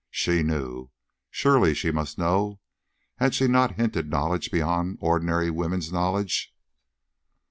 SHE 0.09 0.41
knew; 0.41 0.89
surely 1.29 1.75
she 1.75 1.91
must 1.91 2.17
know. 2.17 2.59
Had 3.17 3.35
she 3.35 3.47
not 3.47 3.75
hinted 3.75 4.09
knowledge 4.09 4.49
beyond 4.49 4.97
ordinary 4.99 5.51
women's 5.51 5.91
knowledge? 5.91 6.55